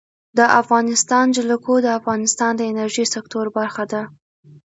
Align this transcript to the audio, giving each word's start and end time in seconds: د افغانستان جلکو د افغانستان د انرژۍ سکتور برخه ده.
د 0.37 0.39
افغانستان 0.61 1.25
جلکو 1.37 1.73
د 1.81 1.87
افغانستان 1.99 2.51
د 2.57 2.61
انرژۍ 2.71 3.05
سکتور 3.15 3.45
برخه 3.57 3.83
ده. 3.91 4.01